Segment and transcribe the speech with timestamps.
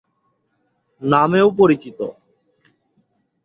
[1.01, 1.99] নামেও পরিচিত।